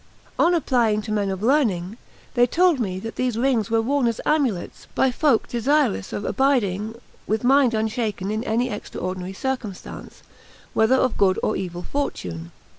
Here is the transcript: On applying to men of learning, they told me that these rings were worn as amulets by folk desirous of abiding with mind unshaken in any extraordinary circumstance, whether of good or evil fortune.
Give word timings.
On 0.39 0.55
applying 0.55 1.03
to 1.03 1.11
men 1.11 1.29
of 1.29 1.43
learning, 1.43 1.95
they 2.33 2.47
told 2.47 2.79
me 2.79 2.97
that 3.01 3.17
these 3.17 3.37
rings 3.37 3.69
were 3.69 3.83
worn 3.83 4.07
as 4.07 4.19
amulets 4.25 4.87
by 4.95 5.11
folk 5.11 5.47
desirous 5.47 6.11
of 6.11 6.25
abiding 6.25 6.99
with 7.27 7.43
mind 7.43 7.75
unshaken 7.75 8.31
in 8.31 8.43
any 8.43 8.67
extraordinary 8.71 9.33
circumstance, 9.33 10.23
whether 10.73 10.95
of 10.95 11.17
good 11.17 11.37
or 11.43 11.55
evil 11.55 11.83
fortune. 11.83 12.51